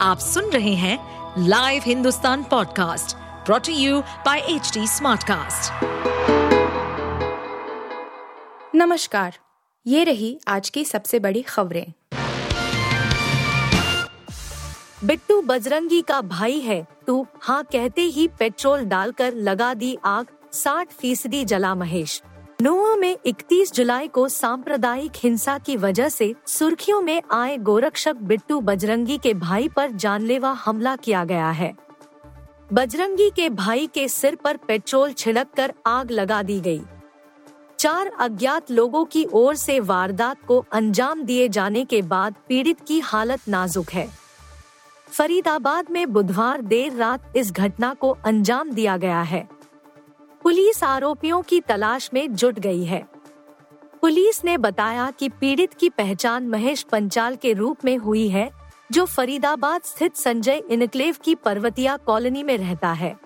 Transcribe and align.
आप 0.00 0.18
सुन 0.18 0.50
रहे 0.50 0.74
हैं 0.74 0.98
live 1.48 1.82
Hindustan 1.86 2.42
podcast 2.42 3.16
brought to 3.46 3.72
you 3.72 4.00
by 4.00 4.38
H 4.38 4.72
Smartcast. 4.78 5.84
नमस्कार, 8.74 9.34
ये 9.86 10.04
रही 10.04 10.38
आज 10.48 10.70
की 10.70 10.84
सबसे 10.84 11.18
बड़ी 11.18 11.42
खबरें 11.42 11.92
बिट्टू 15.04 15.40
बजरंगी 15.42 16.02
का 16.02 16.20
भाई 16.20 16.60
है, 16.60 16.86
तू 17.06 17.26
हाँ 17.42 17.62
कहते 17.64 18.02
ही 18.02 18.28
पेट्रोल 18.28 18.84
डालकर 18.84 19.34
लगा 19.34 19.74
दी 19.74 19.96
आग 20.04 20.26
60 20.52 20.92
फ़ीसदी 20.92 21.44
जला 21.44 21.74
महेश 21.74 22.22
नोआ 22.62 22.96
में 22.96 23.18
31 23.26 23.72
जुलाई 23.72 24.08
को 24.08 24.28
सांप्रदायिक 24.28 25.12
हिंसा 25.16 25.58
की 25.58 25.76
वजह 25.76 26.08
से 26.08 26.34
सुर्खियों 26.46 27.00
में 27.00 27.22
आए 27.30 27.56
गोरक्षक 27.56 28.16
बिट्टू 28.16 28.60
बजरंगी 28.60 29.18
के 29.18 29.34
भाई 29.34 29.68
पर 29.68 29.90
जानलेवा 29.90 30.52
हमला 30.52 30.96
किया 30.96 31.24
गया 31.24 31.50
है। 31.50 31.74
बजरंगी 32.72 33.30
के 33.30 33.48
भाई 33.50 33.86
के 33.86 34.08
सिर 34.08 34.34
पर 34.34 34.56
पेट्रोल 34.56 35.12
छिड़क 35.12 35.46
कर 35.56 35.74
आग 35.86 36.10
लगा 36.10 36.42
दी 36.42 36.60
गई। 36.60 36.80
चार 37.78 38.10
अज्ञात 38.20 38.70
लोगों 38.70 39.04
की 39.04 39.26
ओर 39.32 39.54
से 39.54 39.80
वारदात 39.80 40.36
को 40.48 40.64
अंजाम 40.72 41.22
दिए 41.22 41.48
जाने 41.48 41.84
के 41.84 42.02
बाद 42.02 42.34
पीड़ित 42.48 42.80
की 42.80 43.00
हालत 43.00 43.40
नाजुक 43.48 43.90
है। 43.90 44.08
फरीदाबाद 45.06 45.90
में 45.90 46.12
बुधवार 46.12 46.62
देर 46.62 46.92
रात 46.92 47.32
इस 47.36 47.52
घटना 47.52 47.94
को 47.94 48.16
अंजाम 48.24 48.70
दिया 48.70 48.96
गया 48.96 49.22
है। 49.22 49.55
पुलिस 50.46 50.84
आरोपियों 50.84 51.42
की 51.42 51.60
तलाश 51.60 52.10
में 52.14 52.34
जुट 52.34 52.58
गई 52.58 52.84
है। 52.84 53.08
पुलिस 54.02 54.44
ने 54.44 54.58
बताया 54.58 55.10
कि 55.10 55.28
पीड़ित 55.28 55.74
की 55.74 55.88
पहचान 55.88 56.48
महेश 56.48 56.82
पंचाल 56.82 57.36
के 57.36 57.52
रूप 57.52 57.84
में 57.84 57.96
हुई 57.96 58.28
है, 58.28 58.50
जो 58.92 59.04
फरीदाबाद 59.04 59.82
स्थित 59.82 60.16
संजय 60.16 60.62
इनक्लेव 60.70 61.16
की 61.24 61.34
पर्वतिया 61.34 61.96
कॉलोनी 61.96 62.42
में 62.42 62.58
रहता 62.58 62.92
है। 62.92 63.16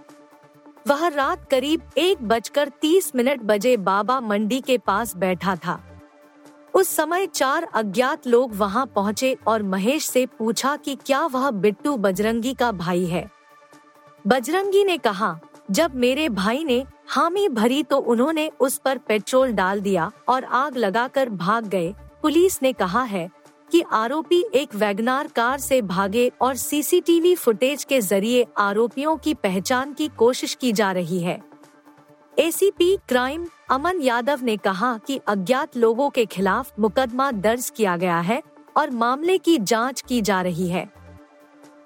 वह 0.88 1.08
रात 1.08 1.50
करीब 1.50 1.82
एक 1.98 2.22
बजकर 2.22 2.68
तीस 2.68 3.12
मिनट 3.16 3.40
बजे 3.40 3.76
बाबा 3.76 4.20
मंडी 4.20 4.60
के 4.60 4.78
पास 4.78 5.16
बैठा 5.16 5.56
था। 5.56 6.02
उस 6.74 6.88
समय 6.88 7.26
चार 7.26 7.68
अज्ञात 7.74 8.26
लोग 8.26 8.54
वहाँ 8.54 8.86
पहुँचे 8.86 9.36
और 9.46 9.62
महेश 9.62 10.08
से 10.08 10.26
पूछा 10.26 10.76
कि 10.76 10.98
क्या 11.06 11.26
वह 11.26 11.50
बिट्टू 11.50 11.96
बजरंगी 11.96 12.54
का 12.54 12.72
भाई 12.72 13.04
है। 13.04 13.30
बजरंगी 14.26 14.84
ने 14.84 14.98
कहा 14.98 15.40
जब 15.70 15.94
मेरे 15.94 16.28
भाई 16.28 16.64
ने 16.64 16.84
हामी 17.08 17.48
भरी 17.48 17.82
तो 17.82 17.96
उन्होंने 17.96 18.50
उस 18.60 18.78
पर 18.78 18.98
पेट्रोल 18.98 19.52
डाल 19.52 19.80
दिया 19.80 20.10
और 20.28 20.44
आग 20.44 20.76
लगाकर 20.76 21.28
भाग 21.28 21.66
गए। 21.66 21.94
पुलिस 22.22 22.62
ने 22.62 22.72
कहा 22.72 23.02
है 23.02 23.30
कि 23.72 23.82
आरोपी 23.92 24.44
एक 24.54 24.74
वैगनार 24.74 25.26
कार 25.26 25.58
से 25.58 25.82
भागे 25.82 26.30
और 26.40 26.56
सीसीटीवी 26.56 27.34
फुटेज 27.34 27.84
के 27.84 28.00
ज़रिए 28.00 28.46
आरोपियों 28.58 29.16
की 29.16 29.34
पहचान 29.34 29.92
की 29.92 30.08
कोशिश 30.08 30.54
की 30.54 30.72
जा 30.72 30.92
रही 30.92 31.20
है। 31.20 31.40
एसीपी 32.38 32.96
क्राइम 33.08 33.46
अमन 33.70 34.00
यादव 34.00 34.40
ने 34.42 34.56
कहा 34.56 34.98
कि 35.06 35.20
अज्ञात 35.28 35.76
लोगों 35.76 36.10
के 36.10 36.24
खिलाफ 36.26 36.72
मुकदमा 36.78 37.30
दर्ज 37.30 37.70
किया 37.76 37.96
गया 37.96 38.20
है 38.20 38.42
और 38.76 38.90
मामले 38.90 39.38
की 39.38 39.58
जाँच 39.58 40.00
की 40.00 40.20
जा 40.20 40.42
रही 40.42 40.68
है। 40.68 40.90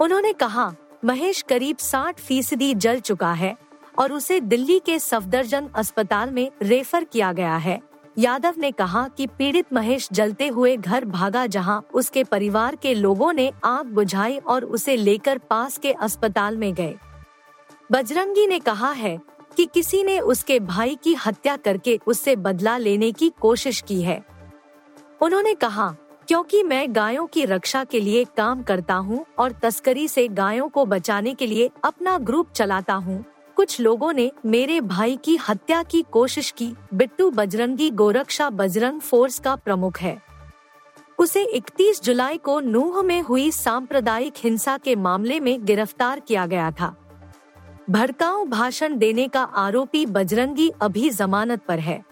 उन्होंने 0.01 0.33
कहा, 0.33 0.75
महेश 1.05 1.43
करीब 1.43 1.77
60 1.77 2.21
फ़ीसदी 2.21 2.75
जल 2.75 3.01
चुका 3.01 3.33
है। 3.33 3.64
और 3.98 4.12
उसे 4.12 4.41
दिल्ली 4.41 4.78
के 4.78 4.98
सफदरजंग 4.98 5.69
अस्पताल 5.75 6.31
में 6.31 6.50
रेफर 6.62 7.05
किया 7.05 7.33
गया 7.33 7.56
है। 7.56 7.81
यादव 8.19 8.55
ने 8.59 8.70
कहा 8.73 9.06
कि 9.09 9.27
पीड़ित 9.28 9.73
महेश 9.73 10.09
जलते 10.12 10.48
हुए 10.48 10.77
घर 10.77 11.05
भागा 11.05 11.47
जहाँ 11.47 11.83
उसके 11.95 12.25
परिवार 12.25 12.77
के 12.77 12.95
लोगों 12.95 13.33
ने 13.33 13.50
आग 13.65 13.87
बुझाई 13.87 14.37
और 14.39 14.65
उसे 14.65 14.97
लेकर 14.97 15.39
पास 15.50 15.78
के 15.78 15.92
अस्पताल 15.92 16.56
में 16.56 16.72
गए। 16.75 16.95
बजरंगी 17.92 18.47
ने 18.47 18.59
कहा 18.59 18.91
है 18.92 19.19
कि 19.56 19.65
किसी 19.65 20.03
ने 20.03 20.19
उसके 20.20 20.61
भाई 20.61 20.95
की 20.95 21.15
हत्या 21.27 21.56
करके 21.56 21.99
उससे 22.06 22.37
बदला 22.37 22.76
लेने 22.78 23.11
की 23.12 23.32
कोशिश 23.41 23.81
की 23.81 24.00
है। 24.03 24.22
उन्होंने 25.21 25.55
कहा 25.55 25.94
क्योंकि 26.28 26.62
मैं 26.62 26.94
गायों 26.94 27.26
की 27.26 27.44
रक्षा 27.44 27.84
के 27.84 28.00
लिए 28.00 28.25
काम 28.37 28.62
करता 28.62 28.94
हूँ 28.94 29.25
और 29.38 29.53
तस्करी 29.62 30.06
से 30.09 30.26
गायों 30.31 30.69
को 30.69 30.84
बचाने 30.87 31.34
के 31.34 31.47
लिए 31.47 31.71
अपना 31.84 32.16
ग्रुप 32.21 32.53
चलाता 32.53 32.94
हूँ, 32.94 33.25
कुछ 33.56 33.81
लोगों 33.81 34.12
ने 34.12 34.32
मेरे 34.47 34.81
भाई 34.81 35.16
की 35.16 35.37
हत्या 35.37 35.82
की 35.82 36.04
कोशिश 36.12 36.50
की। 36.50 36.72
बिट्टू 36.94 37.31
बजरंगी 37.31 37.91
गोरक्षा 37.91 38.50
बजरंग 38.50 39.00
फोर्स 39.00 39.38
का 39.38 39.56
प्रमुख 39.56 39.98
है। 39.98 40.22
उसे 41.19 41.44
31 41.44 42.03
जुलाई 42.03 42.38
को 42.38 42.60
नूह 42.60 43.03
में 43.03 43.22
हुई 43.22 43.50
सांप्रदायिक 43.50 44.32
हिंसा 44.37 44.78
के 44.78 44.97
मामले 44.97 45.41
में 45.41 45.64
गिरफ़्तार 45.64 46.20
किया 46.20 46.47
गया 46.47 46.70
था। 46.70 46.94
भड़काऊ 47.91 48.44
भाषण 48.44 48.98
देने 48.98 49.28
का 49.28 49.43
आरोपी 49.43 50.06
बजरंगी 50.06 50.70
अभी 50.82 51.10
जमानत 51.10 51.62
पर 51.69 51.78
है। 51.78 52.04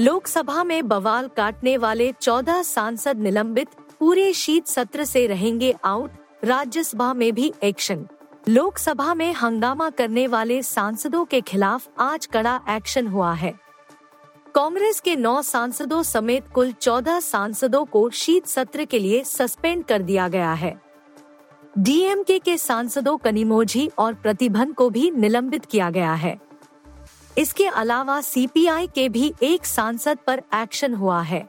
लोकसभा 0.00 0.64
में 0.64 0.88
बवाल 0.88 1.28
काटने 1.36 1.76
वाले 1.76 2.12
14 2.12 2.62
सांसद 2.62 3.16
निलंबित, 3.16 3.68
पूरे 4.00 4.32
शीत 4.32 4.66
सत्र 4.66 5.04
से 5.04 5.26
रहेंगे 5.26 5.74
आउट, 5.84 6.10
राज्यसभा 6.44 7.14
में 7.14 7.32
भी 7.34 7.52
एक्शन। 7.62 8.06
लोकसभा 8.48 9.14
में 9.14 9.32
हंगामा 9.32 9.90
करने 9.90 10.26
वाले 10.26 10.62
सांसदों 10.62 11.24
के 11.24 11.40
खिलाफ 11.40 11.88
आज 11.98 12.26
कड़ा 12.26 12.60
एक्शन 12.70 13.06
हुआ 13.06 13.32
है। 13.32 13.52
कांग्रेस 14.54 15.00
के 15.00 15.16
नौ 15.16 15.42
सांसदों 15.42 16.02
समेत 16.02 16.48
कुल 16.48 16.72
चौदह 16.72 17.20
सांसदों 17.20 17.84
को 17.84 18.10
शीत 18.10 18.46
सत्र 18.46 18.84
के 18.84 18.98
लिए 18.98 19.24
सस्पेंड 19.24 19.84
कर 19.84 20.02
दिया 20.02 20.28
गया 20.28 20.52
है। 20.52 20.80
डीएमके 21.78 22.38
के 22.38 22.58
सांसदों 22.58 23.16
कनिमोझी 23.16 23.90
और 23.98 24.14
प्रतिभन 24.14 24.72
को 24.72 24.90
भी 24.90 25.10
निलंबित 25.10 25.64
किया 25.64 25.90
गया 25.90 26.14
है। 26.14 26.38
इसके 27.38 27.66
अलावा 27.66 28.20
सीपीआई 28.20 28.86
के 28.86 29.08
भी 29.08 29.34
एक 29.42 29.66
सांसद 29.66 30.18
पर 30.26 30.42
एक्शन 30.54 30.94
हुआ 30.94 31.22
है। 31.22 31.48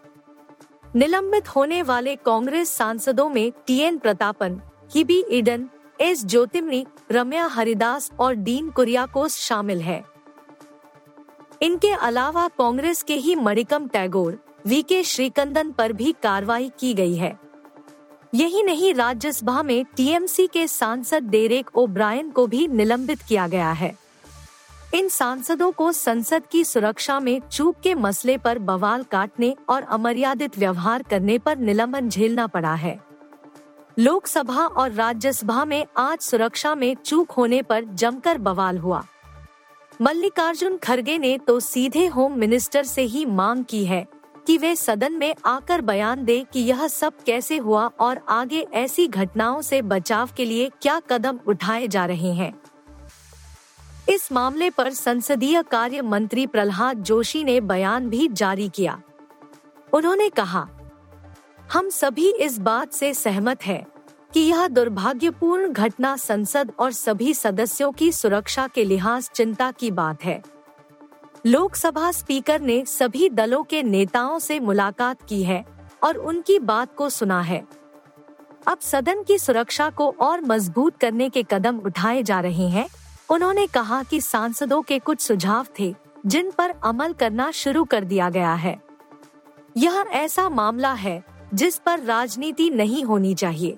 निलंबित 0.96 1.48
होने 1.48 1.82
वाले 1.82 2.16
कांग्रेस 2.16 2.70
सांसदों 2.70 3.30
में 3.30 3.52
T N 3.68 3.98
Prathapan 3.98 4.62
Hibi 4.92 5.24
Eden 5.32 5.70
S 6.02 6.26
Jothimani 6.26 6.86
Ramya 7.12 7.46
Haridas 7.46 8.12
और 8.20 8.34
डीन 8.34 8.70
कुरियाकोस 8.70 9.38
शामिल 9.38 9.82
है। 9.82 10.04
इनके 11.62 11.90
अलावा 11.90 12.48
कांग्रेस 12.48 13.04
के 13.04 13.16
ही 13.16 13.36
मणिकम 13.36 13.88
टैगोर, 13.88 14.38
वी 14.66 14.82
के 14.82 15.04
श्रीकंदन 15.04 15.72
पर 15.72 15.94
भी 15.94 16.16
कार्रवाई 16.24 16.72
की 16.80 16.94
गई 16.94 17.16
है। 17.16 17.40
यही 18.34 18.64
नहीं, 18.64 18.94
राज्यसभा 18.94 19.64
में 19.64 19.86
टीएमसी 19.86 20.48
के 20.48 20.68
सांसद 20.68 21.24
डेरेक 21.24 21.70
ओब्रायन 21.76 22.30
को 22.30 22.48
भी 22.48 22.68
निलंबित 22.68 23.22
किया 23.22 23.48
गया 23.48 23.72
है। 23.72 23.98
इन 24.94 25.10
सांसदों 25.10 25.72
को 25.72 25.92
संसद 25.92 26.44
की 26.52 26.64
सुरक्षा 26.64 27.20
में 27.20 27.42
चूक 27.52 27.76
के 27.84 27.96
मसले 27.96 28.38
पर 28.38 28.60
बवाल 28.60 29.04
काटने 29.04 29.56
और 29.70 29.84
अमर्यादित 29.84 30.58
व्यवहार 30.58 31.04
करने 31.04 31.38
पर 31.38 31.58
निलंबन 31.58 32.10
झेलना 32.10 32.48
पड़ा 32.48 32.74
है। 32.74 33.13
लोकसभा 34.00 34.66
और 34.66 34.92
राज्यसभा 34.92 35.66
में 35.66 35.86
आज 35.98 36.20
सुरक्षा 36.20 36.76
में 36.76 36.96
चूक 36.96 37.32
होने 37.32 37.62
पर 37.62 37.84
जमकर 37.84 38.38
बवाल 38.38 38.78
हुआ। 38.78 39.04
मल्लिकार्जुन 40.02 40.78
खड़गे 40.78 41.18
ने 41.18 41.38
तो 41.38 41.60
सीधे 41.60 42.08
होम 42.08 42.38
मिनिस्टर 42.38 42.84
से 42.84 43.02
ही 43.02 43.26
मांग 43.26 43.66
की 43.66 43.86
है 43.86 44.08
कि 44.48 44.58
वे 44.58 44.76
सदन 44.76 45.14
में 45.14 45.36
आकर 45.46 45.82
बयान 45.82 46.26
दे 46.26 46.46
कि 46.54 46.60
यह 46.60 46.88
सब 46.88 47.14
कैसे 47.26 47.58
हुआ 47.58 47.90
और 48.00 48.22
आगे 48.30 48.66
ऐसी 48.74 49.08
घटनाओं 49.08 49.62
से 49.62 49.82
बचाव 49.82 50.30
के 50.38 50.46
लिए 50.46 50.72
क्या 50.82 51.00
कदम 51.00 51.40
उठाए 51.48 51.88
जा 51.88 52.06
रहे 52.06 52.32
हैं। 52.32 52.54
इस 54.10 54.32
मामले 54.32 54.70
पर 54.70 54.94
संसदीय 54.94 55.64
कार्य 55.64 56.02
मंत्री 56.02 56.48
प्रहलाद 56.48 57.04
जोशी 57.04 57.44
ने 57.44 57.62
बयान 57.62 58.10
भी 58.10 58.28
जारी 58.28 58.70
किया। 58.70 59.02
उन्होंने 59.94 60.30
कहा 60.30 60.68
हम 61.72 61.90
सभी 61.90 62.32
इस 62.32 62.58
बात 62.60 62.94
से 62.94 63.14
सहमत 63.14 63.66
हैं 63.66 63.86
कि 64.34 64.40
यह 64.40 64.68
दुर्भाग्यपूर्ण 64.68 65.72
घटना 65.72 66.16
संसद 66.18 66.72
और 66.80 66.92
सभी 66.92 67.34
सदस्यों 67.34 67.92
की 67.92 68.12
सुरक्षा 68.12 68.68
के 68.68 68.86
लिहाज 68.86 69.30
चिंता 69.30 69.72
की 69.72 69.92
बात 69.92 70.24
है। 70.24 70.44
लोकसभा 71.46 72.12
स्पीकर 72.12 72.62
ने 72.62 72.86
सभी 72.86 73.30
दलों 73.30 73.64
के 73.64 73.84
नेताओं 73.84 74.40
से 74.40 74.60
मुलाकात 74.60 75.22
की 75.22 75.44
है 75.44 75.66
और 76.04 76.18
उनकी 76.18 76.60
बात 76.60 76.96
को 76.96 77.10
सुना 77.10 77.42
है। 77.42 77.68
अब 78.68 78.80
सदन 78.80 79.24
की 79.24 79.38
सुरक्षा 79.38 79.90
को 79.90 80.16
और 80.20 80.42
मज़बूत 80.42 80.98
करने 80.98 81.30
के 81.30 81.44
कदम 81.44 81.80
उठाए 81.80 82.24
जा 82.24 82.40
रहे 82.40 82.68
हैं। 82.68 82.88
उन्होंने 83.30 83.68
कहा 83.68 84.04
कि 84.04 84.22
सांसदों 84.22 84.82
के 84.82 85.00
कुछ 85.00 85.22
सुझाव 85.22 85.68
थे, 85.80 85.96
जिन 86.26 86.52
पर 86.52 86.74
अमल 86.84 87.14
करना 87.14 87.52
शुरू 87.52 87.84
कर 87.84 88.04
दिया 88.04 88.30
गया 88.30 88.54
है। 88.54 88.82
यह 89.78 90.06
ऐसा 90.12 90.50
मामला 90.50 90.94
है 90.94 91.33
जिस 91.54 91.78
पर 91.78 92.00
राजनीति 92.00 92.70
नहीं 92.70 93.04
होनी 93.04 93.36
चाहिए। 93.36 93.76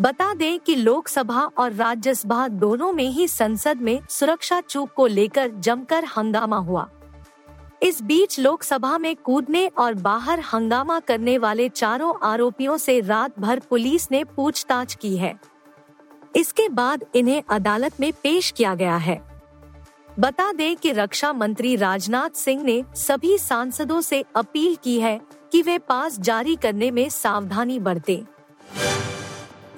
बता 0.00 0.34
दें 0.34 0.58
कि 0.58 0.74
लोकसभा 0.74 1.50
और 1.58 1.72
राज्यसभा 1.72 2.48
दोनों 2.48 2.92
में 2.92 3.08
ही 3.08 3.28
संसद 3.28 3.76
में 3.76 4.00
सुरक्षा 4.10 4.60
चूक 4.60 4.90
को 4.92 5.06
लेकर 5.06 5.50
जमकर 5.50 6.04
हंगामा 6.04 6.56
हुआ। 6.56 6.90
इस 7.82 8.02
बीच 8.02 8.38
लोकसभा 8.40 8.98
में 8.98 9.16
कूदने 9.16 9.66
और 9.66 9.94
बाहर 9.94 10.40
हंगामा 10.40 11.00
करने 11.00 11.38
वाले 11.38 11.68
चारों 11.68 12.14
आरोपियों 12.22 12.76
से 12.76 13.00
रात 13.00 13.40
भर 13.40 13.58
पुलिस 13.58 14.10
ने 14.10 14.24
पूछताछ 14.24 14.94
की 14.94 15.16
है। 15.16 15.40
इसके 16.36 16.68
बाद 16.68 17.04
इन्हें 17.14 17.42
अदालत 17.50 18.00
में 18.00 18.12
पेश 18.12 18.50
किया 18.50 18.74
गया 18.74 18.96
है। 18.96 19.22
बता 20.18 20.52
दें 20.52 20.76
कि 20.76 20.92
रक्षा 20.92 21.32
मंत्री 21.32 21.76
राजनाथ 21.76 22.30
सिंह 22.30 22.62
ने 22.62 22.84
सभी 22.94 23.38
सांसदों 23.38 24.00
से 24.00 24.24
अपील 24.36 24.76
की 24.76 25.00
है 25.00 25.41
कि 25.52 25.62
वे 25.62 25.78
पास 25.78 26.20
जारी 26.20 26.56
करने 26.56 26.90
में 26.90 27.08
सावधानी 27.08 27.78
बरते। 27.78 28.22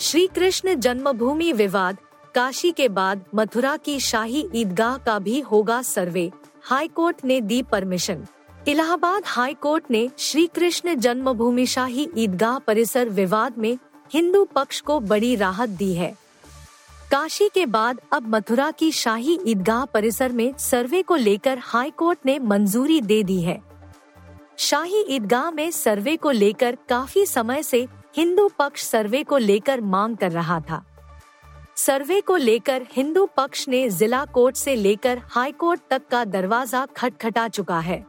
श्री 0.00 0.26
कृष्ण 0.26 0.74
जन्मभूमि 0.74 1.52
विवाद, 1.52 1.96
काशी 2.34 2.70
के 2.70 2.88
बाद 2.88 3.24
मथुरा 3.34 3.76
की 3.76 4.00
शाही 4.00 4.48
ईदगाह 4.54 4.96
का 4.98 5.18
भी 5.18 5.40
होगा 5.40 5.82
सर्वे। 5.82 6.30
हाई 6.62 6.88
कोर्ट 6.88 7.24
ने 7.24 7.40
दी 7.40 7.62
परमिशन। 7.62 8.26
इलाहाबाद 8.68 9.22
हाई 9.26 9.54
कोर्ट 9.54 9.84
ने 9.90 10.10
श्री 10.18 10.46
कृष्ण 10.46 10.94
जन्मभूमि 10.94 11.66
शाही 11.66 12.08
ईदगाह 12.16 12.58
परिसर 12.58 13.08
विवाद 13.08 13.58
में 13.58 13.78
हिंदू 14.12 14.44
पक्ष 14.44 14.80
को 14.80 15.00
बड़ी 15.00 15.36
राहत 15.36 15.68
दी 15.68 15.94
है। 15.94 16.14
काशी 17.10 17.48
के 17.54 17.66
बाद 17.66 18.00
अब 18.12 18.34
मथुरा 18.34 18.70
की 18.70 18.92
शाही 18.92 19.38
ईदगाह 19.46 19.84
परिसर 19.84 20.32
में 20.32 20.52
सर्वे 20.58 21.02
को 21.02 21.16
लेकर 21.16 21.58
हाई 21.62 21.90
कोर्ट 21.90 22.18
ने 22.26 22.38
मंजूरी 22.38 23.00
दे 23.00 23.22
दी 23.22 23.40
है। 23.42 23.73
शाही 24.58 25.00
ईदगाह 25.08 25.50
में 25.50 25.70
सर्वे 25.70 26.16
को 26.16 26.30
लेकर 26.30 26.76
काफ़ी 26.88 27.26
समय 27.26 27.62
से 27.62 27.88
हिंदू 28.16 28.48
पक्ष 28.58 28.82
सर्वे 28.82 29.22
को 29.22 29.38
लेकर 29.38 29.80
मांग 29.80 30.16
कर 30.16 30.32
रहा 30.32 30.60
था। 30.60 30.84
सर्वे 31.76 32.20
को 32.20 32.36
लेकर 32.36 32.86
हिंदू 32.92 33.28
पक्ष 33.36 33.68
ने 33.68 33.88
जिला 33.90 34.24
कोर्ट 34.24 34.56
से 34.56 34.74
लेकर 34.74 35.22
हाई 35.30 35.52
कोर्ट 35.52 35.80
तक 35.90 36.02
का 36.10 36.24
दरवाज़ा 36.24 36.86
खटखटा 36.86 37.48
चुका 37.48 37.78
है। 37.78 38.06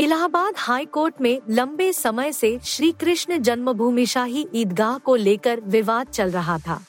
इलाहाबाद 0.00 0.54
हाई 0.56 0.84
कोर्ट 0.84 1.20
में 1.20 1.40
लंबे 1.50 1.92
समय 1.92 2.32
से 2.32 2.58
श्री 2.64 2.92
कृष्ण 2.92 3.38
जन्मभूमि 3.38 4.06
शाही 4.06 4.48
ईदगाह 4.54 4.98
को 4.98 5.16
लेकर 5.16 5.60
विवाद 5.60 6.06
चल 6.06 6.30
रहा 6.30 6.58
था। 6.58 6.80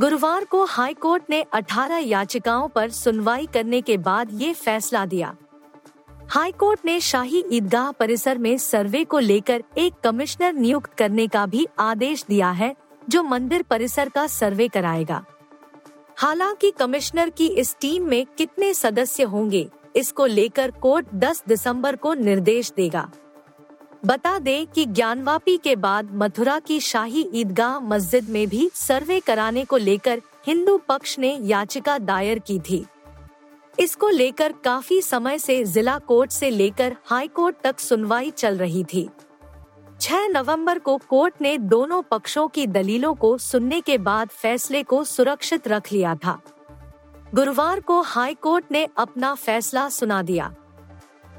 गुरुवार 0.00 0.44
को 0.44 0.64
हाई 0.64 0.94
कोर्ट 0.94 1.22
ने 1.30 1.44
18 1.54 1.98
याचिकाओं 1.98 2.68
पर 2.68 2.90
सुनवाई 2.90 3.46
करने 3.46 3.80
के 3.80 3.96
बाद 3.96 4.30
ये 4.32 4.52
फैसला 4.52 5.06
दिया। 5.06 5.34
हाई 6.30 6.52
कोर्ट 6.52 6.80
ने 6.84 7.00
शाही 7.00 7.44
ईदगाह 7.52 7.90
परिसर 7.90 8.38
में 8.38 8.58
सर्वे 8.58 9.04
को 9.04 9.18
लेकर 9.18 9.62
एक 9.78 9.92
कमिश्नर 10.04 10.52
नियुक्त 10.52 10.94
करने 10.94 11.26
का 11.26 11.46
भी 11.46 11.66
आदेश 11.78 12.24
दिया 12.28 12.50
है, 12.50 12.74
जो 13.08 13.22
मंदिर 13.22 13.62
परिसर 13.62 14.08
का 14.08 14.26
सर्वे 14.26 14.68
कराएगा। 14.68 15.24
हालाँकि 16.16 16.70
कमिश्नर 16.70 17.30
की 17.30 17.46
इस 17.46 17.76
टीम 17.80 18.04
में 18.04 18.26
कितने 18.38 18.74
सदस्य 18.74 19.22
होंगे, 19.22 19.68
इसको 19.96 20.26
लेकर 20.26 20.70
कोर्ट 20.70 21.06
10 21.14 21.42
दिसंबर 21.48 21.96
को 21.96 22.14
निर्देश 22.14 22.72
देगा। 22.76 23.10
बता 24.06 24.38
दें 24.38 24.66
कि 24.66 24.84
ज्ञानवापी 24.84 25.56
के 25.56 25.76
बाद 25.76 26.10
मथुरा 26.12 26.58
की 26.58 26.80
शाही 26.80 27.30
ईदगाह 27.34 27.78
मस्जिद 27.78 28.28
में 28.28 28.48
भी 28.48 28.70
सर्वे 28.74 29.20
कराने 29.20 29.64
को 29.64 29.76
लेकर 29.76 30.22
हिंदू 30.46 30.80
पक्ष 30.88 31.18
ने 31.18 31.38
याचिका 31.42 31.98
दायर 31.98 32.38
की 32.38 32.58
थी। 32.58 32.84
इसको 33.78 34.08
लेकर 34.08 34.52
काफ़ी 34.52 35.02
समय 35.02 35.38
से 35.38 35.64
जिला 35.64 35.98
कोर्ट 35.98 36.30
से 36.30 36.50
लेकर 36.50 36.96
हाई 37.04 37.28
कोर्ट 37.28 37.56
तक 37.64 37.80
सुनवाई 37.80 38.30
चल 38.30 38.56
रही 38.56 38.84
थी। 38.84 39.08
6 40.00 40.26
नवंबर 40.28 40.78
को 40.78 40.96
कोर्ट 41.08 41.34
ने 41.40 41.58
दोनों 41.58 42.02
पक्षों 42.02 42.48
की 42.48 42.66
दलीलों 42.66 43.14
को 43.14 43.38
सुनने 43.38 43.80
के 43.80 43.98
बाद 43.98 44.28
फैसले 44.28 44.82
को 44.82 45.04
सुरक्षित 45.04 45.68
रख 45.68 45.92
लिया 45.92 46.14
था। 46.14 46.40
गुरुवार 47.34 47.80
को 47.80 48.00
हाई 48.00 48.34
कोर्ट 48.34 48.64
ने 48.70 48.88
अपना 48.96 49.34
फैसला 49.34 49.88
सुना 49.88 50.22
दिया। 50.22 50.54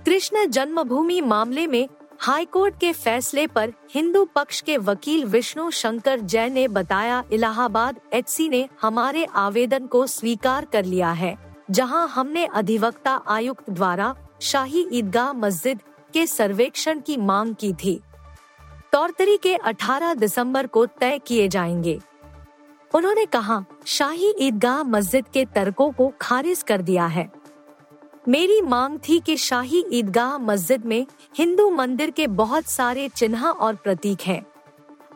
कृष्ण 0.05 0.45
जन्मभूमि 0.45 1.21
मामले 1.21 1.67
में 1.67 1.87
हाई 2.19 2.45
कोर्ट 2.45 2.79
के 2.79 2.93
फैसले 2.93 3.47
पर 3.47 3.73
हिंदू 3.93 4.25
पक्ष 4.25 4.61
के 4.61 4.77
वकील 4.77 5.25
विष्णु 5.25 5.71
शंकर 5.71 6.19
जैन 6.19 6.53
ने 6.53 6.67
बताया, 6.67 7.23
इलाहाबाद 7.31 7.99
एचसी 8.13 8.49
ने 8.49 8.69
हमारे 8.81 9.25
आवेदन 9.25 9.85
को 9.87 10.07
स्वीकार 10.07 10.65
कर 10.65 10.85
लिया 10.85 11.11
है। 11.11 11.46
जहाँ 11.71 12.07
हमने 12.07 12.45
अधिवक्ता 12.45 13.21
आयुक्त 13.27 13.69
द्वारा 13.69 14.15
शाही 14.41 14.87
ईदगाह 14.91 15.33
मस्जिद 15.33 15.81
के 16.13 16.27
सर्वेक्षण 16.27 16.99
की 16.99 17.17
मांग 17.17 17.55
की 17.55 17.73
थी। 17.73 18.01
तौर 18.91 19.11
तरीके 19.11 19.55
18 19.55 20.13
दिसंबर 20.13 20.67
को 20.67 20.85
तय 20.85 21.19
किए 21.19 21.47
जाएँगे। 21.47 21.99
उन्होंने 22.95 23.25
कहा, 23.25 23.65
शाही 23.85 24.35
ईदगाह 24.39 24.83
मस्जिद 24.83 25.25
के 25.27 25.45
तर्कों 25.45 25.91
को 25.91 26.13
खारिज 26.21 26.63
कर 26.63 26.81
दिया 26.81 27.05
है। 27.05 27.31
मेरी 28.27 28.61
मांग 28.61 28.99
थी 29.09 29.19
कि 29.19 29.37
शाही 29.37 29.85
ईदगाह 29.91 30.37
मस्जिद 30.37 30.85
में 30.85 31.07
हिंदू 31.37 31.69
मंदिर 31.69 32.09
के 32.09 32.27
बहुत 32.27 32.65
सारे 32.65 33.09
चिन्ह 33.09 33.47
और 33.47 33.75
प्रतीक 33.75 34.21
हैं 34.21 34.45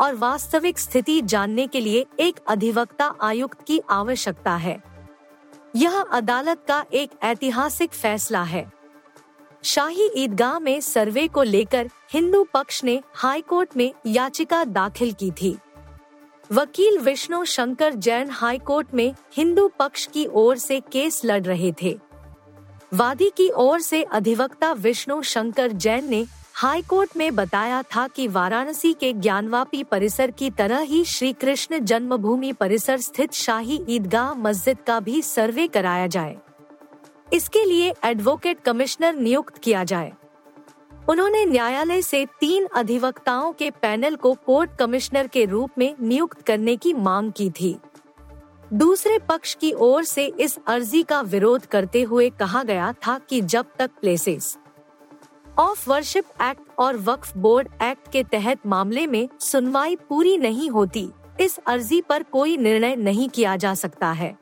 और 0.01 0.15
वास्तविक 0.15 0.79
स्थिति 0.79 1.21
जानने 1.21 1.67
के 1.67 1.79
लिए 1.79 2.05
एक 2.19 2.39
अधिवक्ता 2.47 3.13
आयुक्त 3.21 3.61
की 3.67 3.81
आवश्यकता 3.89 4.55
है। 4.55 4.90
यह 5.75 5.99
अदालत 6.01 6.63
का 6.67 6.85
एक 6.93 7.11
ऐतिहासिक 7.23 7.91
फैसला 7.91 8.43
है। 8.43 8.71
शाही 9.63 10.09
ईदगाह 10.15 10.59
में 10.59 10.81
सर्वे 10.81 11.27
को 11.27 11.43
लेकर 11.43 11.89
हिंदू 12.13 12.47
पक्ष 12.53 12.83
ने 12.83 13.01
हाई 13.13 13.41
कोर्ट 13.41 13.77
में 13.77 13.93
याचिका 14.05 14.63
दाखिल 14.63 15.13
की 15.13 15.31
थी। 15.31 15.57
वकील 16.51 16.97
विष्णु 16.97 17.45
शंकर 17.45 17.93
जैन 17.93 18.29
हाई 18.29 18.57
कोर्ट 18.57 18.93
में 18.93 19.15
हिंदू 19.33 19.71
पक्ष 19.79 20.07
की 20.07 20.27
ओर 20.31 20.57
से 20.57 20.79
केस 20.79 21.21
लड़ 21.25 21.43
रहे 21.43 21.73
थे। 21.81 21.99
वादी 22.93 23.31
की 23.37 23.49
ओर 23.49 23.81
से 23.81 24.03
अधिवक्ता 24.03 24.71
विष्णु 24.71 25.21
शंकर 25.21 25.71
जैन 25.71 26.09
ने 26.09 26.25
हाई 26.61 26.81
कोर्ट 26.81 27.17
में 27.17 27.35
बताया 27.35 27.81
था 27.83 28.07
कि 28.07 28.27
वाराणसी 28.27 28.93
के 28.93 29.13
ज्ञानवापी 29.13 29.83
परिसर 29.83 30.31
की 30.31 30.49
तरह 30.49 30.79
ही 30.79 31.03
श्री 31.05 31.33
कृष्ण 31.33 31.79
जन्मभूमि 31.79 32.51
परिसर 32.53 32.97
स्थित 32.97 33.33
शाही 33.33 33.85
ईदगाह 33.89 34.33
मस्जिद 34.33 34.77
का 34.87 34.99
भी 34.99 35.21
सर्वे 35.21 35.67
कराया 35.67 36.07
जाए। 36.07 36.37
इसके 37.33 37.63
लिए 37.65 37.93
एडवोकेट 38.03 38.59
कमिश्नर 38.59 39.15
नियुक्त 39.15 39.57
किया 39.57 39.83
जाए। 39.83 40.13
उन्होंने 41.09 41.45
न्यायालय 41.45 42.01
से 42.01 42.25
तीन 42.39 42.65
अधिवक्ताओं 42.65 43.51
के 43.51 43.71
पैनल 43.71 44.15
को 44.15 44.33
कोर्ट 44.33 44.77
कमिश्नर 44.79 45.27
के 45.27 45.45
रूप 45.45 45.71
में 45.77 45.95
नियुक्त 46.01 46.41
करने 46.41 46.75
की 46.75 46.93
मांग 46.93 47.31
की 47.31 47.49
थी। 47.49 47.75
दूसरे 48.73 49.19
पक्ष 49.19 49.55
की 49.55 49.73
ओर 49.73 50.03
से 50.03 50.25
इस 50.25 50.57
अर्जी 50.67 51.03
का 51.03 51.21
विरोध 51.21 51.65
करते 51.65 52.01
हुए 52.01 52.29
कहा 52.29 52.63
गया 52.63 52.93
था 53.07 53.19
कि 53.19 53.41
जब 53.41 53.65
तक 53.79 53.91
प्लेसेस 54.01 54.57
ऑफ़ 55.61 55.89
वर्शिप 55.89 56.25
एक्ट 56.41 56.61
और 56.79 56.97
वक्फ 56.97 57.37
बोर्ड 57.37 57.67
एक्ट 57.83 58.11
के 58.11 58.23
तहत 58.23 58.59
मामले 58.65 59.07
में 59.07 59.29
सुनवाई 59.39 59.95
पूरी 59.95 60.37
नहीं 60.37 60.69
होती। 60.69 61.09
इस 61.39 61.59
अर्जी 61.67 62.01
पर 62.01 62.23
कोई 62.23 62.57
निर्णय 62.57 62.95
नहीं 62.95 63.29
किया 63.29 63.55
जा 63.55 63.73
सकता 63.73 64.11
है। 64.11 64.37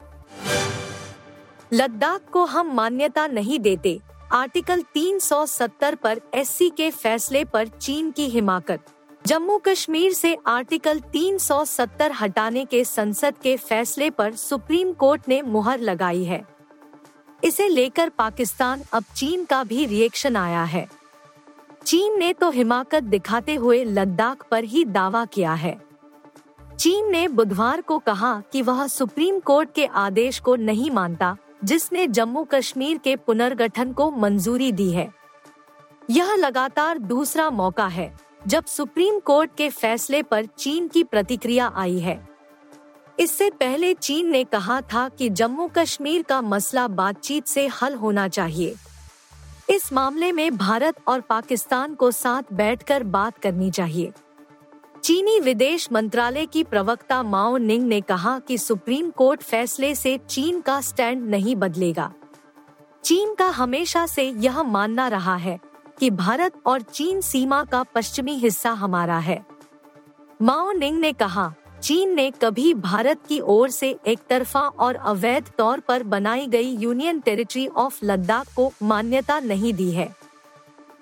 लद्दाख 1.74 2.22
को 2.32 2.46
हम 2.46 2.74
मान्यता 2.74 3.28
नहीं 3.28 3.60
देते। 3.60 4.00
आर्टिकल 4.32 4.82
370 4.94 5.96
पर 5.96 6.22
एससी 6.34 6.70
के 6.70 6.92
फैसले 6.92 7.46
पर 7.46 7.68
चीन 7.68 8.12
की 8.12 8.26
हिमाकत। 8.26 8.80
जम्मू 9.28 9.58
कश्मीर 9.58 10.14
से 10.14 10.38
आर्टिकल 10.48 11.00
370 11.00 12.12
हटाने 12.12 12.66
के 12.66 12.84
संसद 12.84 13.38
के 13.38 13.58
फैसले 13.58 14.10
पर 14.10 14.36
सुप्रीम 14.36 14.94
कोर्ट 14.94 15.22
ने 15.28 15.42
मुहर 15.42 15.80
लगाई 15.80 16.24
है। 16.24 16.46
इसे 17.44 17.68
लेकर 17.68 18.10
पाकिस्तान 18.10 18.84
अब 18.94 19.04
चीन 19.16 19.46
का 19.46 19.64
भी 19.64 19.86
रिएक्शन 19.86 20.36
आया 20.36 20.64
है। 20.64 20.99
चीन 21.86 22.20
ने 22.20 22.34
तो 22.34 22.50
हिमाकत 22.50 23.04
दिखाते 23.04 23.56
हुए 23.56 23.84
लद्दाख 23.84 24.46
पर 24.52 24.64
ही 24.64 24.86
दावा 24.86 25.26
किया 25.26 25.54
है। 25.54 25.82
चीन 26.80 27.12
ने 27.12 27.28
बुधवार 27.28 27.82
को 27.82 28.00
कहा 28.00 28.44
कि 28.52 28.62
वह 28.62 28.88
सुप्रीम 28.88 29.40
कोर्ट 29.40 29.74
के 29.76 29.86
आदेश 29.86 30.40
को 30.40 30.56
नहीं 30.56 30.92
मानता, 30.92 31.38
जिसने 31.64 32.08
जम्मू 32.08 32.44
कश्मीर 32.44 32.98
के 32.98 33.16
पुनर्गठन 33.16 33.94
को 33.94 34.12
मंजूरी 34.12 34.72
दी 34.72 34.92
है। 34.92 35.10
यह 36.10 36.36
लगातार 36.36 36.98
दूसरा 36.98 37.50
मौका 37.50 37.88
है, 37.88 38.20
जब 38.48 38.66
सुप्रीम 38.66 39.20
कोर्ट 39.20 39.56
के 39.58 39.70
फैसले 39.70 40.24
पर 40.24 40.46
चीन 40.46 40.88
की 40.88 41.04
प्रतिक्रिया 41.04 41.74
आई 41.76 42.00
है। 42.00 42.30
इससे 43.20 43.50
पहले 43.50 43.94
चीन 43.94 44.28
ने 44.28 44.44
कहा 44.44 44.82
था 44.82 45.10
कि 45.10 45.30
जम्मू 45.30 45.70
कश्मीर 45.78 46.22
का 46.22 46.42
मसला 46.42 46.88
बातचीत 46.88 47.48
से 47.48 47.68
हल 47.68 47.96
होना 47.96 48.28
चाहिए। 48.28 48.76
इस 49.70 49.94
मामले 49.94 50.32
में 50.32 50.58
भारत 50.58 50.96
और 51.08 51.22
पाकिस्तान 51.22 51.96
को 51.96 52.12
साथ 52.12 52.44
बैठकर 52.54 53.04
बात 53.04 53.38
करनी 53.38 53.72
चाहिए। 53.72 54.12
चीनी 55.04 55.40
विदेश 55.40 55.92
मंत्रालय 55.92 56.46
की 56.46 56.64
प्रवक्ता 56.64 57.24
माओ 57.24 57.58
निंग 57.58 57.88
ने 57.88 58.02
कहा 58.02 58.40
कि 58.40 58.58
सुप्रीम 58.58 59.10
कोर्ट 59.10 59.44
फैसले 59.44 59.96
से 59.96 60.20
चीन 60.30 60.62
का 60.62 60.82
स्टैंड 60.82 61.30
नहीं 61.30 61.56
बदलेगा। 61.56 62.14
चीन 63.04 63.36
का 63.36 63.48
हमेशा 63.48 64.06
से 64.06 64.24
यह 64.24 64.64
मानना 64.64 65.08
रहा 65.08 65.36
है 65.36 65.60
कि 66.00 66.10
भारत 66.10 66.54
और 66.66 66.82
चीन 66.82 67.22
सीमा 67.22 67.64
का 67.64 67.84
पश्चिमी 67.84 68.36
हिस्सा 68.36 68.72
हमारा 68.72 69.18
है। 69.18 69.46
माओ 70.42 70.72
निंग 70.72 71.00
ने 71.00 71.14
कहा 71.14 71.54
चीन 71.84 72.16
ने 72.16 72.32
कभी 72.32 72.74
भारत 72.74 73.20
की 73.30 73.40
ओर 73.40 73.70
से 73.70 74.00
एक 74.08 74.20
तरफा 74.30 74.60
और 74.60 74.96
अवैध 74.96 75.52
तौर 75.58 75.80
पर 75.80 76.04
बनाई 76.04 76.48
गई 76.48 76.70
यूनियन 76.76 77.20
टेरिटरी 77.20 77.68
ऑफ़ 77.68 78.00
लद्दाख 78.04 78.54
को 78.56 78.72
मान्यता 78.84 79.40
नहीं 79.40 79.74
दी 79.74 79.92
है। 79.92 80.16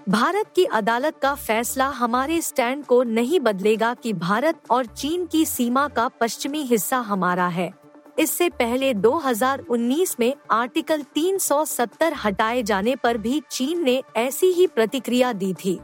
भारत 0.10 0.46
की 0.56 0.64
अदालत 0.64 1.18
का 1.22 1.36
फैसला 1.36 1.88
हमारे 1.88 2.42
स्टैंड 2.42 2.86
को 2.86 3.04
नहीं 3.04 3.40
बदलेगा 3.40 3.94
कि 3.94 4.14
भारत 4.14 4.60
और 4.70 4.86
चीन 4.86 5.26
की 5.26 5.46
सीमा 5.46 5.88
का 5.88 6.08
पश्चिमी 6.08 6.62
हिस्सा 6.62 6.98
हमारा 6.98 7.48
है। 7.48 7.74
इससे 8.20 8.50
पहले 8.50 8.94
2019 8.94 10.16
में 10.20 10.34
आर्टिकल 10.52 11.02
370 11.02 12.14
हटाए 12.24 12.64
जाने 12.64 12.96
पर 12.96 13.18
भी 13.18 13.42
चीन 13.52 13.84
ने 13.84 14.04
ऐसी 14.16 14.48
ही 14.48 14.68
प्रतिक्रिया 14.68 15.34
दी 15.34 15.54
थी। 15.54 15.80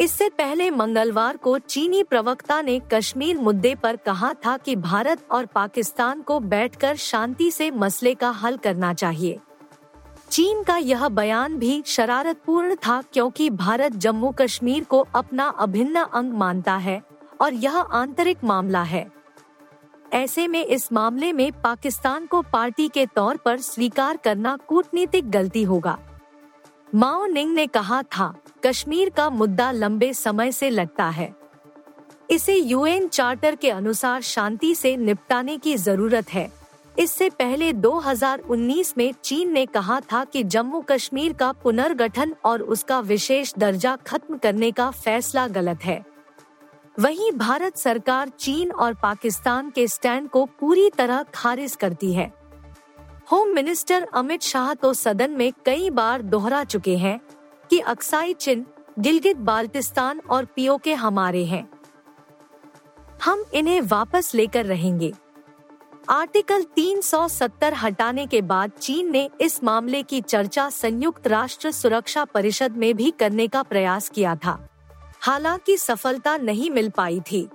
इससे 0.00 0.28
पहले 0.28 0.70
मंगलवार 0.70 1.36
को 1.36 1.58
चीनी 1.58 2.02
प्रवक्ता 2.02 2.60
ने 2.62 2.80
कश्मीर 2.92 3.38
मुद्दे 3.38 3.74
पर 3.74 3.96
कहा 3.96 4.32
था 4.34 4.56
कि 4.56 4.76
भारत 4.76 5.26
और 5.30 5.46
पाकिस्तान 5.46 6.22
को 6.22 6.40
बैठकर 6.40 6.96
शांति 6.96 7.50
से 7.50 7.70
मसले 7.70 8.14
का 8.14 8.30
हल 8.30 8.56
करना 8.56 8.94
चाहिए। 8.94 9.38
चीन 10.30 10.62
का 10.62 10.76
यह 10.76 11.08
बयान 11.08 11.58
भी 11.58 11.82
शरारतपूर्ण 11.86 12.74
था 12.74 13.02
क्योंकि 13.12 13.50
भारत 13.50 13.92
जम्मू 13.92 14.30
कश्मीर 14.30 14.84
को 14.84 15.06
अपना 15.14 15.48
अभिन्न 15.48 16.02
अंग 16.04 16.32
मानता 16.32 16.76
है 16.76 17.02
और 17.40 17.54
यह 17.54 17.76
आंतरिक 17.76 18.44
मामला 18.44 18.82
है। 18.82 19.06
ऐसे 20.12 20.48
में 20.48 20.64
इस 20.64 20.92
मामले 20.92 21.32
में 21.32 21.50
पाकिस्तान 21.52 22.26
को 22.26 22.42
पार्टी 22.42 22.88
के 22.88 23.06
तौर 23.06 23.36
पर 23.36 23.58
स्वीकार 23.58 24.16
करना 24.16 24.56
कूटनीतिक 24.68 25.30
गलती 25.30 25.62
होगा। 25.62 25.98
माओ 26.94 27.26
निंग 27.26 27.54
ने 27.54 27.66
कहा 27.66 28.02
था 28.02 28.34
कश्मीर 28.66 29.10
का 29.10 29.30
मुद्दा 29.30 29.70
लंबे 29.72 30.12
समय 30.14 30.52
से 30.52 30.70
लगता 30.70 31.08
है। 31.08 31.34
इसे 32.30 32.56
यूएन 32.56 33.08
चार्टर 33.08 33.54
के 33.54 33.70
अनुसार 33.70 34.20
शांति 34.20 34.74
से 34.74 34.96
निपटाने 34.96 35.56
की 35.58 35.76
ज़रूरत 35.76 36.32
है। 36.32 36.52
इससे 36.98 37.30
पहले 37.30 37.72
2019 37.72 38.94
में 38.98 39.14
चीन 39.24 39.52
ने 39.52 39.66
कहा 39.66 40.00
था 40.00 40.24
कि 40.24 40.42
जम्मू 40.44 40.80
कश्मीर 40.80 41.32
का 41.32 41.52
पुनर्गठन 41.52 42.34
और 42.44 42.62
उसका 42.62 43.00
विशेष 43.00 43.54
दर्जा 43.58 43.96
खत्म 43.96 44.38
करने 44.38 44.70
का 44.70 44.90
फैसला 44.90 45.48
गलत 45.48 45.84
है। 45.84 46.04
वहीं 47.00 47.32
भारत 47.32 47.76
सरकार 47.76 48.28
चीन 48.28 48.70
और 48.70 48.94
पाकिस्तान 48.94 49.70
के 49.70 49.88
स्टैंड 49.88 50.28
को 50.28 50.44
पूरी 50.60 50.90
तरह 50.90 51.24
खारिज 51.34 51.76
करती 51.76 52.12
है। 52.12 52.32
होम 53.32 53.48
मिनिस्टर 53.48 54.06
अमित 54.14 54.42
शाह 54.42 54.74
तो 54.74 54.94
सदन 54.94 55.30
में 55.30 55.52
कई 55.66 55.90
बार 55.90 56.22
दोहरा 56.22 56.64
चुके 56.64 56.96
हैं 56.96 57.20
कि 57.72 57.78
अक्साई 57.78 58.34
चिन्ह 58.34 58.64
गिलगित 58.98 59.36
बाल्टिस्तान 59.36 60.20
और 60.30 60.44
पीओके 60.44 60.94
हमारे 60.94 61.44
हैं। 61.44 61.68
हम 63.24 63.44
इन्हें 63.54 63.80
वापस 63.80 64.34
लेकर 64.34 64.66
रहेंगे। 64.66 65.12
आर्टिकल 66.08 66.62
370 66.62 67.74
हटाने 67.74 68.26
के 68.26 68.42
बाद 68.42 68.70
चीन 68.70 69.12
ने 69.12 69.30
इस 69.40 69.64
मामले 69.64 70.02
की 70.02 70.20
चर्चा 70.20 70.70
संयुक्त 70.70 71.26
राष्ट्र 71.26 71.70
सुरक्षा 71.70 72.24
परिषद 72.24 72.72
में 72.72 72.96
भी 72.96 73.10
करने 73.10 73.48
का 73.48 73.62
प्रयास 73.62 74.08
किया 74.08 74.36
था। 74.36 74.68
हालाँकि 75.20 75.76
सफलता 75.76 76.36
नहीं 76.36 76.70
मिल 76.70 76.90
पाई 76.90 77.20
थी। 77.20 77.48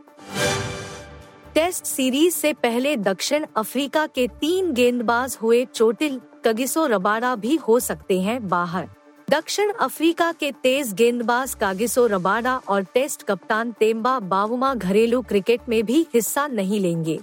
टेस्ट 1.56 1.86
सीरीज़ 1.86 2.36
से 2.36 2.54
पहले 2.54 2.98
दक्षिण 2.98 3.46
अफ्रीका 3.58 4.08
के 4.08 4.28
तीन 4.28 4.74
गेंदबाज 4.74 5.38
हुए 5.42 5.66
चोटिल 5.66 6.22
कगिसो 6.46 6.86
रबाड़ा 6.86 7.36
भी 7.36 7.56
हो 7.56 7.80
सकते 7.80 8.22
हैं 8.22 8.48
बाहर। 8.48 8.90
दक्षिण 9.30 9.72
अफ्रीका 9.72 10.32
के 10.32 10.52
तेज 10.52 10.94
गेंदबाज 10.94 11.54
कागिसो 11.54 12.06
रबाड़ा 12.08 12.56
और 12.68 12.84
टेस्ट 12.84 13.24
कप्तान 13.24 13.72
तेम्बा 13.72 14.20
बावुमा 14.20 14.74
घरेलू 14.76 15.22
क्रिकेट 15.22 15.62
में 15.70 15.84
भी 15.86 16.08
हिस्सा 16.14 16.48
नहीं 16.48 16.80
लेंगे। 16.80 17.20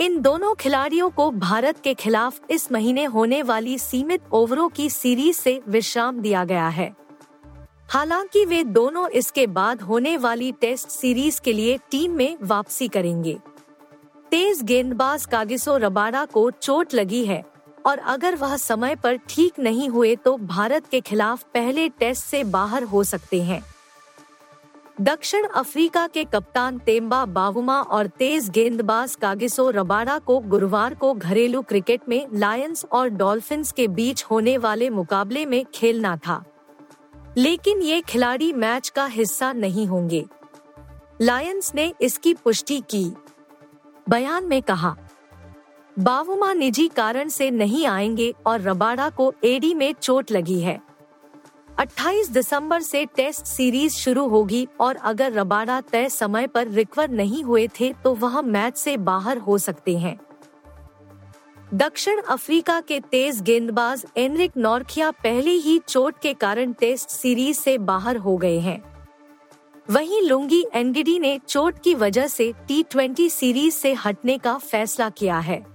इन 0.00 0.20
दोनों 0.22 0.54
खिलाड़ियों 0.54 1.10
को 1.10 1.30
भारत 1.30 1.80
के 1.80 1.94
खिलाफ 1.94 2.40
इस 2.50 2.72
महीने 2.72 3.04
होने 3.04 3.42
वाली 3.42 3.78
सीमित 3.78 4.22
ओवरों 4.32 4.68
की 4.68 4.90
सीरीज़ 4.90 5.36
से 5.36 5.60
विश्राम 5.68 6.20
दिया 6.20 6.44
गया 6.44 6.68
है। 6.68 6.92
हालाँकि 7.88 8.44
वे 8.44 8.64
दोनों 8.64 9.08
इसके 9.08 9.46
बाद 9.46 9.82
होने 9.82 10.16
वाली 10.16 10.52
टेस्ट 10.52 10.88
सीरीज़ 10.88 11.40
के 11.40 11.52
लिए 11.52 11.78
टीम 11.90 12.12
में 12.12 12.36
वापसी 12.42 12.88
करेंगे। 12.88 13.38
तेज 14.30 14.62
गेंदबाज 14.62 15.26
कागिसो 15.26 15.76
रबाड़ा 15.76 16.24
को 16.24 16.50
चोट 16.50 16.94
लगी 16.94 17.24
है। 17.24 17.51
और 17.86 17.98
अगर 17.98 18.36
वह 18.36 18.56
समय 18.56 18.96
पर 18.96 19.16
ठीक 19.28 19.58
नहीं 19.58 19.88
हुए 19.88 20.16
तो 20.16 20.36
भारत 20.36 20.86
के 20.86 21.00
खिलाफ 21.00 21.42
पहले 21.54 21.88
टेस्ट 21.88 22.24
से 22.24 22.44
बाहर 22.44 22.82
हो 22.82 23.04
सकते 23.04 23.42
हैं। 23.42 23.62
दक्षिण 25.00 25.46
अफ्रीका 25.46 26.06
के 26.06 26.24
कप्तान 26.24 26.78
तेम्बा 26.78 27.24
बावुमा 27.24 27.80
और 27.80 28.06
तेज 28.06 28.48
गेंदबाज 28.48 29.14
कागिसो 29.14 29.70
रबाड़ा 29.70 30.18
को 30.18 30.38
गुरुवार 30.38 30.94
को 30.94 31.12
घरेलू 31.14 31.62
क्रिकेट 31.62 32.00
में 32.08 32.26
लायंस 32.32 32.84
और 32.92 33.08
डॉल्फिन्स 33.08 33.72
के 33.72 33.88
बीच 33.88 34.24
होने 34.24 34.58
वाले 34.58 34.90
मुकाबले 34.90 35.46
में 35.46 35.64
खेलना 35.74 36.16
था। 36.16 36.44
लेकिन 37.36 37.82
ये 37.82 38.00
खिलाड़ी 38.00 38.52
मैच 38.52 38.88
का 38.88 39.06
हिस्सा 39.06 39.52
नहीं 39.52 39.86
होंगे। 39.86 40.24
लायंस 41.20 41.72
ने 41.74 41.92
इसकी 42.00 42.34
पुष्टि 42.34 42.80
की। 42.90 43.12
बयान 44.08 44.44
में 44.44 44.62
कहा 44.62 44.96
बावुमा 45.98 46.52
निजी 46.52 46.88
कारण 46.88 47.28
से 47.28 47.50
नहीं 47.50 47.86
आएँगे 47.86 48.34
और 48.46 48.60
रबाड़ा 48.60 49.10
को 49.10 49.34
एडी 49.44 49.74
में 49.74 49.92
चोट 49.92 50.30
लगी 50.32 50.60
है। 50.60 50.80
28 51.78 52.30
दिसंबर 52.30 52.80
से 52.80 53.04
टेस्ट 53.06 53.46
सीरीज़ 53.46 53.92
शुरू 53.92 54.26
होगी 54.28 54.68
और 54.80 54.96
अगर 54.96 55.32
रबाड़ा 55.32 55.80
तय 55.80 56.08
समय 56.08 56.46
पर 56.46 56.68
रिकवर 56.68 57.10
नहीं 57.10 57.44
हुए 57.44 57.68
थे 57.80 57.92
तो 58.04 58.14
वह 58.14 58.40
मैच 58.40 58.76
से 58.76 58.96
बाहर 58.96 59.38
हो 59.38 59.58
सकते 59.58 59.98
हैं। 59.98 60.18
दक्षिण 61.74 62.20
अफ्रीका 62.20 62.80
के 62.80 63.00
तेज 63.00 63.40
गेंदबाज 63.40 64.04
एनरिक 64.16 64.52
नॉर्किया 64.56 65.10
पहले 65.10 65.50
ही 65.50 65.78
चोट 65.78 66.14
के 66.22 66.34
कारण 66.34 66.72
टेस्ट 66.72 67.08
सीरीज़ 67.08 67.58
से 67.58 67.78
बाहर 67.78 68.16
हो 68.16 68.36
गए 68.36 68.58
हैं। 68.58 68.82
वहीं 69.90 70.22
लुंगी 70.22 70.64
एनगिडी 70.74 71.18
ने 71.18 71.38
चोट 71.48 71.78
की 71.78 71.94
वजह 71.94 72.26
से 72.26 72.52
टी 72.68 72.82
ट्वेंटी 72.82 73.30
सीरीज़ 73.30 73.74
से 73.74 73.92
हटने 73.94 74.38
का 74.38 74.58
फैसला 74.58 75.10
किया 75.10 75.38
है। 75.38 75.71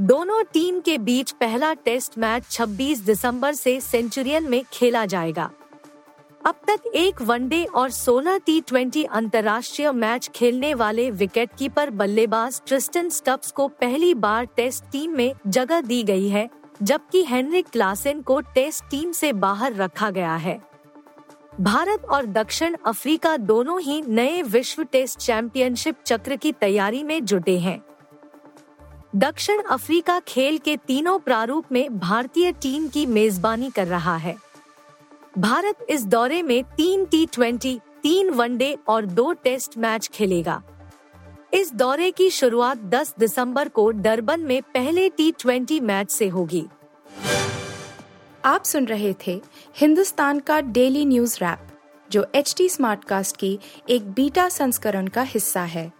दोनों 0.00 0.42
टीम 0.44 0.80
के 0.80 0.96
बीच 0.98 1.30
पहला 1.30 1.72
टेस्ट 1.74 2.16
मैच 2.18 2.44
26 2.50 3.00
दिसंबर 3.00 3.54
से 3.54 3.80
सेंचुरियन 3.80 4.48
में 4.50 4.62
खेला 4.72 5.04
जाएगा। 5.06 5.50
अब 6.46 6.60
तक 6.68 6.86
एक 6.86 7.20
वनडे 7.22 7.64
और 7.64 7.90
16 7.90 8.40
टी 8.46 8.60
ट्वेंटी 8.60 9.02
अंतर्राष्ट्रीय 9.04 9.90
मैच 9.92 10.30
खेलने 10.34 10.72
वाले 10.74 11.10
विकेटकीपर 11.10 11.90
बल्लेबाज 11.90 12.60
ट्रिस्टन 12.66 13.08
स्टब्स 13.08 13.50
को 13.50 13.68
पहली 13.68 14.14
बार 14.14 14.44
टेस्ट 14.44 14.84
टीम 14.92 15.12
में 15.12 15.34
जगह 15.46 15.80
दी 15.80 16.02
गई 16.02 16.28
है, 16.28 16.48
जबकि 16.82 17.24
हेनरिक 17.24 17.68
क्लासेन 17.68 18.22
को 18.22 18.40
टेस्ट 18.40 18.84
टीम 18.90 19.12
से 19.12 19.32
बाहर 19.32 19.74
रखा 19.74 20.10
गया 20.10 20.34
है। 20.36 20.58
भारत 21.60 22.04
और 22.04 22.26
दक्षिण 22.26 22.76
अफ्रीका 22.86 23.36
दोनों 23.36 23.80
ही 23.80 24.02
नए 24.02 24.42
विश्व 24.42 24.82
टेस्ट 24.82 25.18
चैंपियनशिप 25.18 26.02
चक्र 26.06 26.36
की 26.36 26.52
तैयारी 26.52 27.04
में 27.04 27.24
जुटे 27.24 27.58
हैं। 27.58 27.80
दक्षिण 29.16 29.62
अफ्रीका 29.62 30.20
खेल 30.20 30.58
के 30.58 30.76
तीनों 30.76 31.18
प्रारूप 31.18 31.64
में 31.72 31.98
भारतीय 31.98 32.52
टीम 32.52 32.88
की 32.88 33.06
मेजबानी 33.06 33.70
कर 33.70 33.86
रहा 33.86 34.16
है। 34.16 34.36
भारत 35.38 35.86
इस 35.90 36.04
दौरे 36.04 36.42
में 36.42 36.64
तीन 36.64 37.04
टी 37.04 37.26
ट्वेंटी 37.26 37.80
तीन 38.02 38.30
वनडे 38.30 38.78
और 38.88 39.06
दो 39.06 39.32
टेस्ट 39.32 39.78
मैच 39.78 40.08
खेलेगा। 40.08 40.62
इस 41.54 41.74
दौरे 41.74 42.10
की 42.10 42.30
शुरुआत 42.30 42.78
10 42.78 43.14
दिसंबर 43.18 43.68
को 43.68 43.90
डरबन 43.90 44.40
में 44.40 44.62
पहले 44.62 45.08
टी 45.08 45.32
ट्वेंटी 45.32 45.80
मैच 45.80 46.10
से 46.10 46.28
होगी। 46.28 46.66
आप 48.44 48.64
सुन 48.64 48.84
रहे 48.84 49.14
थे 49.26 49.40
हिंदुस्तान 49.76 50.40
का 50.40 50.60
डेली 50.60 51.04
न्यूज़ 51.04 51.36
रैप, 51.36 51.68
जो 52.10 52.26
एच 52.34 52.54
टी 52.58 52.68
स्मार्ट 52.68 53.04
कास्ट 53.04 53.36
की 53.36 53.58
एक 53.88 54.10
बीटा 54.10 54.48
संस्करण 54.48 55.06
का 55.06 55.22
हिस्सा 55.22 55.62
है। 55.62 55.99